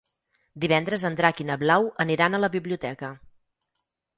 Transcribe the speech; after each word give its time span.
Divendres 0.63 1.05
en 1.09 1.17
Drac 1.19 1.43
i 1.45 1.47
na 1.51 1.57
Blau 1.65 1.87
aniran 2.07 2.39
a 2.39 2.43
la 2.45 2.51
biblioteca. 2.59 3.13